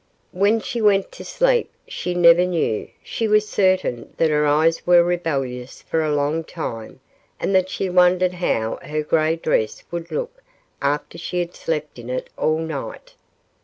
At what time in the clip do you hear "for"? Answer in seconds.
5.83-6.01